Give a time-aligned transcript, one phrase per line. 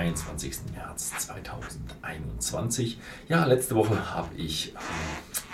[0.00, 0.72] 22.
[0.74, 2.98] März 2021.
[3.28, 4.74] Ja, letzte Woche habe ich ähm,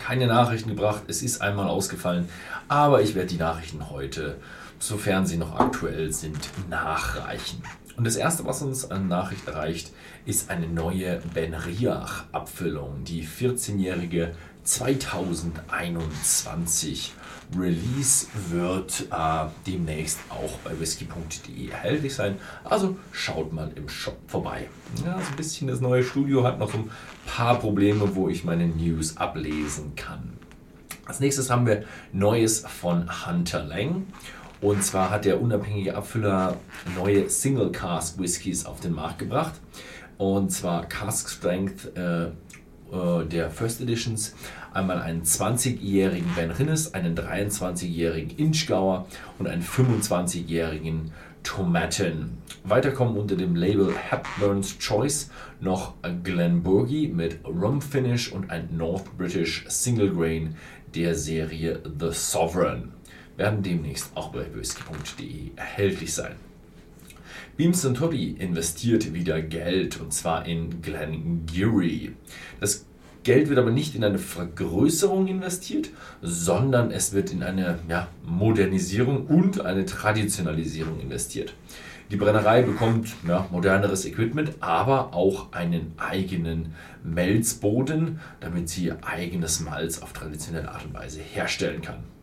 [0.00, 1.02] keine Nachrichten gebracht.
[1.08, 2.28] Es ist einmal ausgefallen,
[2.68, 4.36] aber ich werde die Nachrichten heute,
[4.78, 7.64] sofern sie noch aktuell sind, nachreichen.
[7.98, 9.92] Und das erste, was uns an Nachricht erreicht,
[10.24, 17.12] ist eine neue Ben Riach Abfüllung, die 14-jährige 2021
[17.58, 22.36] Release wird äh, demnächst auch bei whisky.de erhältlich sein.
[22.62, 24.68] Also schaut mal im Shop vorbei.
[25.04, 26.88] Ja, so ein bisschen das neue Studio hat noch ein
[27.26, 30.34] paar Probleme, wo ich meine News ablesen kann.
[31.06, 34.06] Als nächstes haben wir Neues von Hunter Lang.
[34.60, 36.56] Und zwar hat der unabhängige Abfüller
[36.96, 39.54] neue Single Cask Whiskys auf den Markt gebracht.
[40.16, 44.34] Und zwar Cask Strength äh, äh, der First Editions
[44.72, 49.06] einmal einen 20-jährigen Ben Rinnes, einen 23-jährigen Inchgauer
[49.38, 52.38] und einen 25-jährigen Tomaten.
[52.64, 59.16] Weiter kommen unter dem Label Hepburn's Choice noch Glenburgie mit Rum Finish und ein North
[59.16, 60.56] British Single Grain
[60.94, 62.97] der Serie The Sovereign.
[63.38, 66.34] Werden demnächst auch bei whisky.de erhältlich sein.
[67.56, 72.12] Beams Toddy investiert wieder Geld und zwar in Glen Geary.
[72.60, 72.84] Das
[73.22, 79.26] Geld wird aber nicht in eine Vergrößerung investiert, sondern es wird in eine ja, Modernisierung
[79.26, 81.54] und eine Traditionalisierung investiert.
[82.10, 89.60] Die Brennerei bekommt ja, moderneres Equipment, aber auch einen eigenen Melzboden, damit sie ihr eigenes
[89.60, 92.17] Malz auf traditionelle Art und Weise herstellen kann.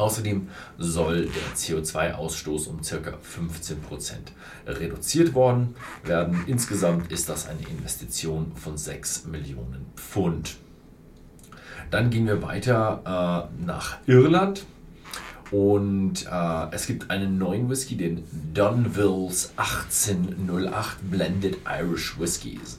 [0.00, 0.48] Außerdem
[0.78, 3.10] soll der CO2-Ausstoß um ca.
[3.10, 3.76] 15%
[4.66, 6.44] reduziert worden werden.
[6.46, 10.56] Insgesamt ist das eine Investition von 6 Millionen Pfund.
[11.90, 14.64] Dann gehen wir weiter äh, nach Irland.
[15.50, 22.78] Und äh, es gibt einen neuen Whisky, den Dunvilles 1808 Blended Irish Whiskies.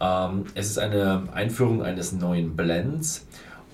[0.00, 3.24] Ähm, es ist eine Einführung eines neuen Blends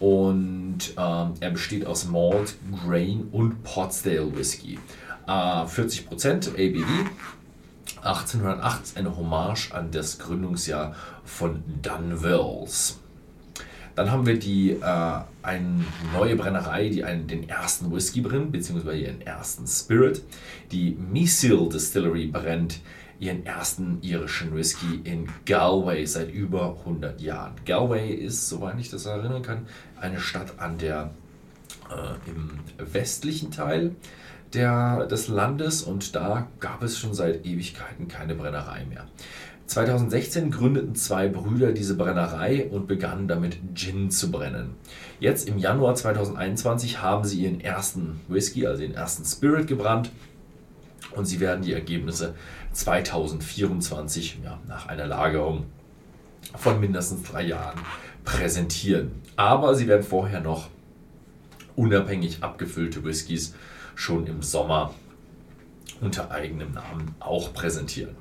[0.00, 2.54] und ähm, er besteht aus Malt,
[2.84, 4.78] Grain und Pottsdale Whisky.
[5.26, 7.10] Äh, 40% ABV.
[8.02, 10.94] 1808 ist eine Hommage an das Gründungsjahr
[11.24, 12.98] von Dunwells.
[13.96, 18.98] Dann haben wir die, äh, eine neue Brennerei, die einen, den ersten Whisky brennt, beziehungsweise
[18.98, 20.22] ihren ersten Spirit.
[20.70, 22.78] Die Meseal Distillery brennt
[23.20, 27.54] ihren ersten irischen Whisky in Galway seit über 100 Jahren.
[27.64, 29.66] Galway ist, soweit ich das erinnern kann,
[30.00, 31.10] eine Stadt an der,
[31.90, 33.96] äh, im westlichen Teil
[34.52, 39.06] der, des Landes und da gab es schon seit Ewigkeiten keine Brennerei mehr.
[39.66, 44.76] 2016 gründeten zwei Brüder diese Brennerei und begannen damit Gin zu brennen.
[45.20, 50.10] Jetzt im Januar 2021 haben sie ihren ersten Whisky, also den ersten Spirit gebrannt
[51.14, 52.34] und sie werden die Ergebnisse
[52.78, 55.66] 2024 ja, nach einer Lagerung
[56.56, 57.80] von mindestens drei Jahren
[58.24, 59.10] präsentieren.
[59.36, 60.68] Aber sie werden vorher noch
[61.74, 63.54] unabhängig abgefüllte Whiskys
[63.96, 64.94] schon im Sommer
[66.00, 68.14] unter eigenem Namen auch präsentieren.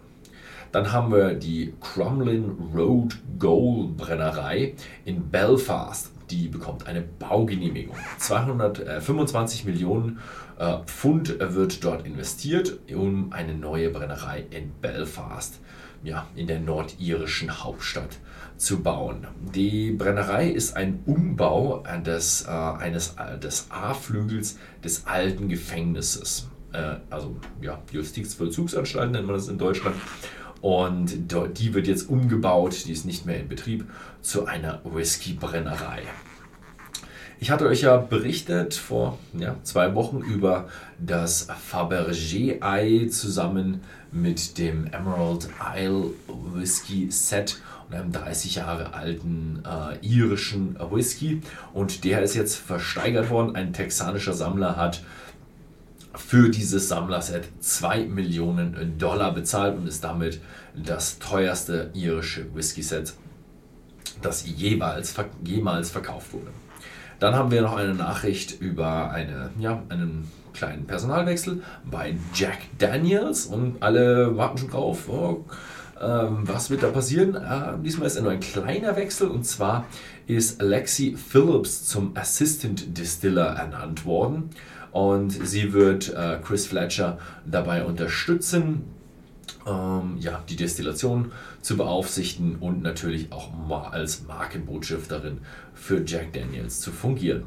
[0.71, 4.73] Dann haben wir die Crumlin Road Gold Brennerei
[5.05, 6.11] in Belfast.
[6.29, 7.95] Die bekommt eine Baugenehmigung.
[8.19, 10.19] 225 Millionen
[10.59, 15.59] äh, Pfund wird dort investiert, um eine neue Brennerei in Belfast,
[16.03, 18.17] ja, in der nordirischen Hauptstadt
[18.57, 19.27] zu bauen.
[19.53, 26.49] Die Brennerei ist ein Umbau des, äh, eines, äh, des A-Flügels des alten Gefängnisses.
[26.73, 29.95] Äh, also ja, Justizvollzugsanstalt nennt man das in Deutschland.
[30.61, 33.85] Und die wird jetzt umgebaut, die ist nicht mehr in Betrieb,
[34.21, 36.03] zu einer Whisky-Brennerei.
[37.39, 43.81] Ich hatte euch ja berichtet vor ja, zwei Wochen über das Fabergé-Ei zusammen
[44.11, 51.41] mit dem Emerald Isle Whisky Set und einem 30 Jahre alten äh, irischen Whisky.
[51.73, 53.55] Und der ist jetzt versteigert worden.
[53.55, 55.03] Ein texanischer Sammler hat
[56.17, 60.41] für dieses Sammlerset 2 Millionen Dollar bezahlt und ist damit
[60.75, 63.13] das teuerste irische Whisky-Set,
[64.21, 66.51] das jemals, jemals verkauft wurde.
[67.19, 73.45] Dann haben wir noch eine Nachricht über eine, ja, einen kleinen Personalwechsel bei Jack Daniels
[73.45, 75.09] und alle warten schon drauf.
[75.09, 75.45] Oh,
[76.01, 77.35] ähm, was wird da passieren?
[77.35, 79.85] Äh, diesmal ist nur ein kleiner Wechsel und zwar
[80.27, 84.49] ist Lexi Phillips zum Assistant Distiller ernannt worden
[84.91, 88.83] und sie wird äh, Chris Fletcher dabei unterstützen,
[89.65, 91.31] ähm, ja, die Destillation
[91.61, 95.39] zu beaufsichtigen und natürlich auch mal als Markenbotschafterin
[95.73, 97.43] für Jack Daniels zu fungieren.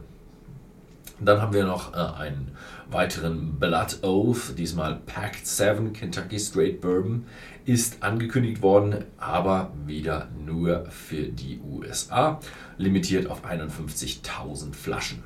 [1.22, 2.52] Dann haben wir noch äh, einen
[2.90, 7.26] weiteren Blood Oath, diesmal Pact 7 Kentucky Straight Bourbon,
[7.66, 12.40] ist angekündigt worden, aber wieder nur für die USA,
[12.78, 15.22] limitiert auf 51.000 Flaschen.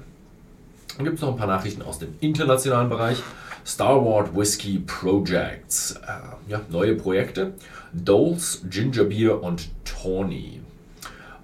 [0.97, 3.23] Dann gibt es noch ein paar Nachrichten aus dem internationalen Bereich.
[3.67, 7.55] Star Wars Whiskey Projects, äh, ja, neue Projekte.
[7.93, 10.61] Doles, Ginger Beer und Tawny.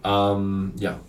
[0.05, 1.01] Ähm, ja,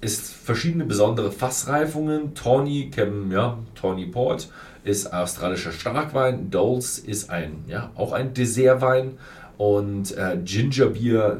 [0.00, 2.34] ist verschiedene besondere Fassreifungen.
[2.34, 2.90] Tawny
[3.30, 4.48] ja Tawny Port
[4.82, 6.50] ist australischer Starkwein.
[6.50, 9.18] Doles ist ein ja auch ein Dessertwein
[9.58, 11.36] und äh, Ginger Beer,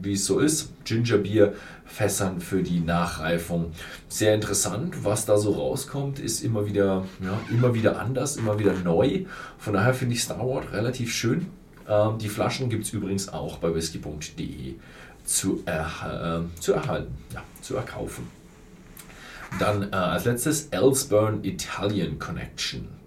[0.00, 1.52] wie es so ist, Ginger Beer
[1.84, 3.72] Fässern für die Nachreifung.
[4.08, 8.74] Sehr interessant, was da so rauskommt, ist immer wieder ja immer wieder anders, immer wieder
[8.74, 9.24] neu.
[9.58, 11.46] Von daher finde ich Star Wars relativ schön.
[11.88, 14.74] Ähm, die Flaschen gibt es übrigens auch bei whisky.de
[15.24, 18.28] zu, äh, zu erhalten, ja, zu erkaufen.
[19.58, 22.99] Dann äh, als letztes Elsburn Italian Connection.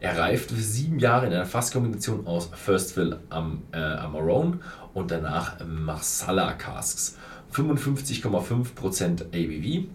[0.00, 4.60] Er reift für sieben Jahre in einer Fasskombination aus Firstville am äh, Amarone
[4.94, 7.18] und danach Marsala Casks.
[7.52, 9.88] 55,5% ABV,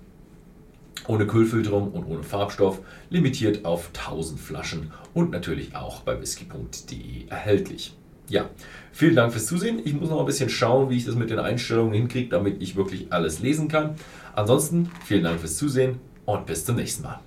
[1.08, 7.96] ohne Kühlfilterung und ohne Farbstoff, limitiert auf 1000 Flaschen und natürlich auch bei whisky.de erhältlich
[8.30, 8.50] ja,
[8.92, 9.82] vielen Dank fürs Zusehen.
[9.84, 12.76] Ich muss noch ein bisschen schauen, wie ich das mit den Einstellungen hinkriege, damit ich
[12.76, 13.96] wirklich alles lesen kann.
[14.36, 17.20] Ansonsten vielen Dank fürs Zusehen und bis zum nächsten Mal.